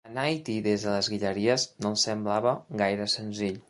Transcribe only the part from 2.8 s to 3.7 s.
gaire senzill.